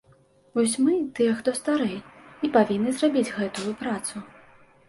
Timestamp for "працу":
3.83-4.15